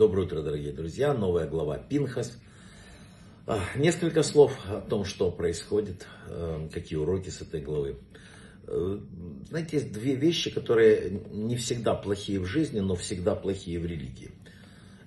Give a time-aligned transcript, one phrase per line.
[0.00, 1.12] Доброе утро, дорогие друзья.
[1.12, 2.40] Новая глава Пинхас.
[3.46, 7.98] А, несколько слов о том, что происходит, э, какие уроки с этой главы.
[8.66, 8.98] Э,
[9.50, 14.30] знаете, есть две вещи, которые не всегда плохие в жизни, но всегда плохие в религии.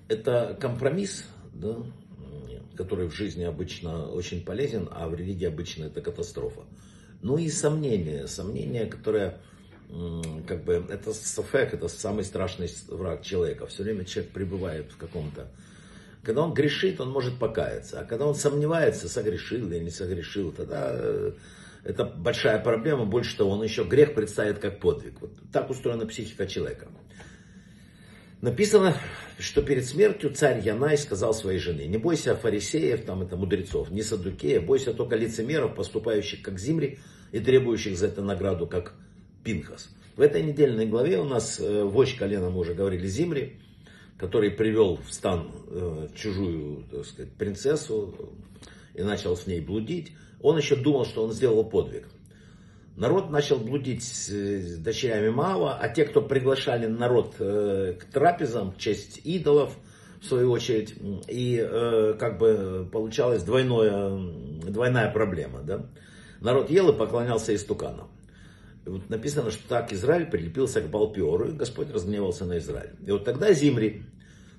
[0.06, 1.78] Это компромисс, да,
[2.76, 6.62] который в жизни обычно очень полезен, а в религии обычно это катастрофа.
[7.20, 9.40] Ну и сомнение, сомнение, которое
[10.46, 13.66] как бы это сафек, это самый страшный враг человека.
[13.66, 15.48] Все время человек пребывает в каком-то...
[16.22, 18.00] Когда он грешит, он может покаяться.
[18.00, 21.32] А когда он сомневается, согрешил или не согрешил, тогда э,
[21.84, 23.04] это большая проблема.
[23.04, 25.20] Больше того, он еще грех представит как подвиг.
[25.20, 26.88] Вот так устроена психика человека.
[28.40, 28.96] Написано,
[29.38, 34.02] что перед смертью царь Янай сказал своей жене, не бойся фарисеев, там это мудрецов, не
[34.02, 36.98] садукеев, бойся только лицемеров, поступающих как зимри
[37.32, 38.94] и требующих за это награду, как
[39.44, 39.90] Пинхас.
[40.16, 43.60] В этой недельной главе у нас э, вождь колена, мы уже говорили, Зимри,
[44.16, 48.32] который привел в стан э, чужую, так сказать, принцессу
[48.94, 50.12] и начал с ней блудить.
[50.40, 52.08] Он еще думал, что он сделал подвиг.
[52.96, 58.78] Народ начал блудить с дочерями Маава, а те, кто приглашали народ э, к трапезам, в
[58.78, 59.76] честь идолов,
[60.20, 60.94] в свою очередь,
[61.28, 61.58] и
[62.18, 64.18] как бы получалась двойное,
[64.62, 65.60] двойная проблема.
[65.62, 65.86] Да?
[66.40, 68.08] Народ ел и поклонялся истуканам.
[68.86, 72.96] И вот написано, что так Израиль прилепился к Балпиору, и Господь разгневался на Израиль.
[73.06, 74.02] И вот тогда Зимри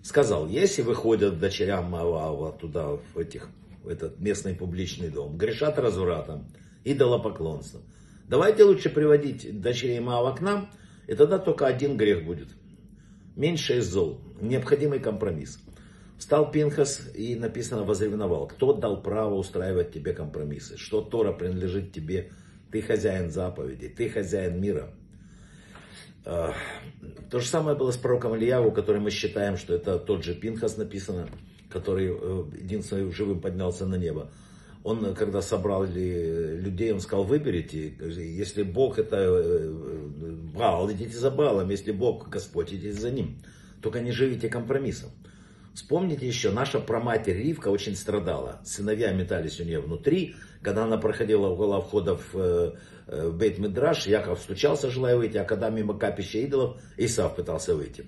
[0.01, 3.49] сказал, если выходят дочерям Маавава туда, в, этих,
[3.83, 6.47] в этот местный публичный дом, грешат развратом,
[6.83, 7.83] идолопоклонством,
[8.27, 10.69] давайте лучше приводить дочерей Маава к нам,
[11.07, 12.47] и тогда только один грех будет.
[13.35, 14.21] Меньше из зол.
[14.41, 15.59] Необходимый компромисс.
[16.17, 18.47] Встал Пинхас и написано возревновал.
[18.47, 20.77] Кто дал право устраивать тебе компромиссы?
[20.77, 22.31] Что Тора принадлежит тебе
[22.71, 24.89] ты хозяин заповедей, ты хозяин мира.
[26.25, 26.53] А,
[27.30, 30.75] то же самое было с пророком Ильяву, который мы считаем, что это тот же Пинхас
[30.75, 31.30] написано,
[31.69, 34.31] который э, единственный живым поднялся на небо.
[34.83, 39.72] Он, когда собрал людей, он сказал, выберите, если Бог это э,
[40.56, 43.38] Баал, идите за Баалом, если Бог Господь, идите за ним.
[43.81, 45.09] Только не живите компромиссом.
[45.75, 48.62] Вспомните еще, наша проматерь Ривка очень страдала.
[48.63, 50.36] Сыновья метались у нее внутри.
[50.62, 52.72] Когда она проходила около входа в, э,
[53.08, 58.06] э, бейт Мидраш, Яков стучался, желая выйти, а когда мимо капища идолов, Исав пытался выйти.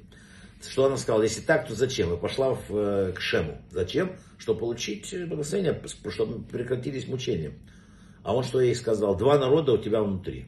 [0.66, 1.24] Что она сказала?
[1.24, 2.14] Если так, то зачем?
[2.14, 3.62] И пошла в, э, к Шему.
[3.70, 4.14] Зачем?
[4.38, 5.78] Чтобы получить благословение,
[6.10, 7.52] чтобы прекратились мучения.
[8.24, 9.18] А он что ей сказал?
[9.18, 10.46] Два народа у тебя внутри.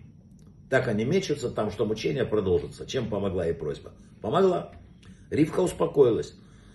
[0.70, 2.86] Так они мечутся там, что мучения продолжатся.
[2.86, 3.92] Чем помогла ей просьба?
[4.22, 4.72] Помогла.
[5.30, 6.34] Ривка успокоилась.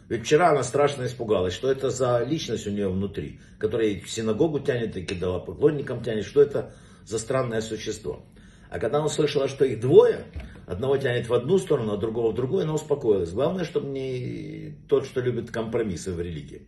[0.09, 4.61] Ведь вчера она страшно испугалась, что это за личность у нее внутри, которая в синагогу
[4.61, 6.75] тянет и кидала поклонникам тянет, что это
[7.07, 8.25] за странное существо.
[8.69, 10.25] А когда она услышала, что их двое,
[10.67, 13.31] одного тянет в одну сторону, а другого в другую, она успокоилась.
[13.31, 16.67] Главное, чтобы не тот, что любит компромиссы в религии.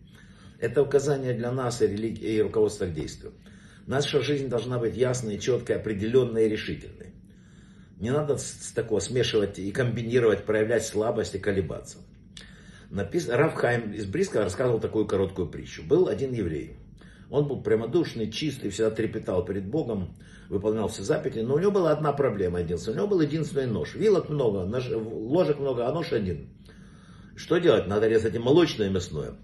[0.59, 3.35] Это указание для нас и, религии, и руководство к действию.
[3.87, 7.13] Наша жизнь должна быть ясной, четкой, определенной и решительной.
[8.01, 11.99] Не надо с такого смешивать и комбинировать, проявлять слабость и колебаться
[12.91, 15.83] написано, Равхайм из Бриска рассказывал такую короткую притчу.
[15.83, 16.77] Был один еврей.
[17.31, 20.17] Он был прямодушный, чистый, всегда трепетал перед Богом,
[20.49, 22.99] выполнял все заповеди, но у него была одна проблема единственная.
[22.99, 23.95] У него был единственный нож.
[23.95, 26.49] Вилок много, нож, ложек много, а нож один.
[27.35, 27.87] Что делать?
[27.89, 29.35] Надо резать и молочное, и мясное.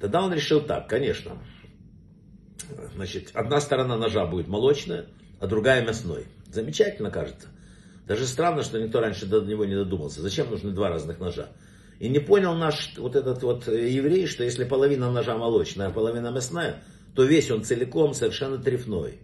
[0.00, 1.32] Тогда он решил так, конечно.
[2.94, 5.06] Значит, одна сторона ножа будет молочная,
[5.40, 6.26] а другая мясной.
[6.50, 7.48] Замечательно кажется.
[8.06, 10.22] Даже странно, что никто раньше до него не додумался.
[10.22, 11.48] Зачем нужны два разных ножа?
[11.98, 15.90] И не понял наш вот этот вот э, еврей, что если половина ножа молочная, а
[15.90, 16.82] половина мясная,
[17.14, 19.18] то весь он целиком совершенно трефной.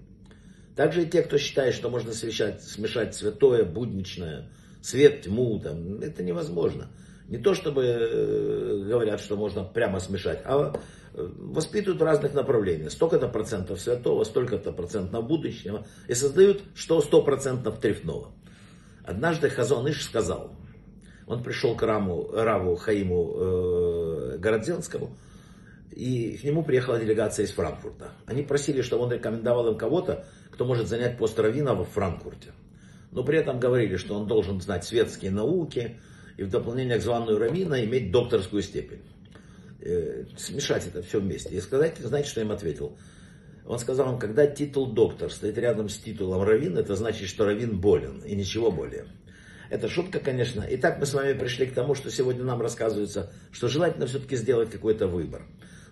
[0.74, 4.50] Также и те, кто считает, что можно смешать, смешать святое, будничное,
[4.82, 6.88] свет, тьму, там, это невозможно.
[7.28, 10.74] Не то чтобы э, говорят, что можно прямо смешать, а
[11.14, 12.90] э, воспитывают в разных направлениях.
[12.90, 15.86] Столько-то процентов святого, столько-то процентов будущего.
[16.08, 18.32] И создают что сто процентов трефного.
[19.04, 20.56] Однажды Хазон Иш сказал,
[21.26, 25.16] он пришел к Раму, Раву Хаиму э, Городзенскому,
[25.90, 28.12] и к нему приехала делегация из Франкфурта.
[28.26, 32.52] Они просили, чтобы он рекомендовал им кого-то, кто может занять пост раввина во Франкфурте.
[33.12, 36.00] Но при этом говорили, что он должен знать светские науки
[36.36, 39.02] и в дополнение к званию раввина иметь докторскую степень.
[39.80, 41.54] Э, смешать это все вместе.
[41.54, 42.96] И сказать, знаете, что им ответил?
[43.66, 47.80] Он сказал им, когда титул доктор стоит рядом с титулом раввин, это значит, что раввин
[47.80, 49.06] болен и ничего более.
[49.70, 50.64] Это шутка, конечно.
[50.68, 54.70] Итак, мы с вами пришли к тому, что сегодня нам рассказывается, что желательно все-таки сделать
[54.70, 55.42] какой-то выбор.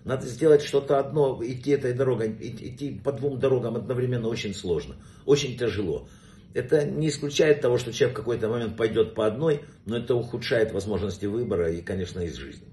[0.05, 5.57] Надо сделать что-то одно, идти этой дорогой, идти по двум дорогам одновременно очень сложно, очень
[5.57, 6.07] тяжело.
[6.53, 10.71] Это не исключает того, что человек в какой-то момент пойдет по одной, но это ухудшает
[10.71, 12.67] возможности выбора и, конечно, из жизни.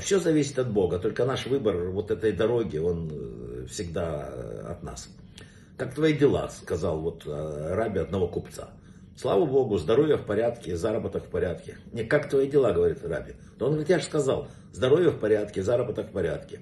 [0.00, 4.82] Все зависит от Бога, только наш выбор вот этой дороги, он э, всегда э, от
[4.82, 5.08] нас.
[5.78, 8.70] Как твои дела, сказал вот э, раби одного купца.
[9.20, 11.76] Слава Богу, здоровье в порядке, заработок в порядке.
[11.92, 13.32] Не, как твои дела, говорит раби.
[13.58, 16.60] Да он говорит, я же сказал, здоровье в порядке, заработок в порядке.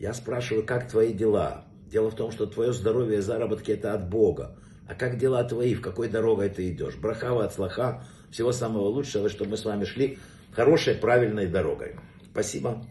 [0.00, 1.64] Я спрашиваю, как твои дела?
[1.86, 4.56] Дело в том, что твое здоровье и заработки это от Бога.
[4.88, 6.96] А как дела твои, в какой дорогой ты идешь?
[6.96, 8.02] Брахава от слаха,
[8.32, 10.18] всего самого лучшего, чтобы мы с вами шли
[10.50, 11.94] хорошей, правильной дорогой.
[12.32, 12.84] Спасибо.